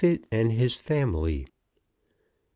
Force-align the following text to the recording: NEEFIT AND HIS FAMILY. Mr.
NEEFIT 0.03 0.25
AND 0.31 0.51
HIS 0.53 0.75
FAMILY. 0.77 1.41
Mr. 1.43 1.47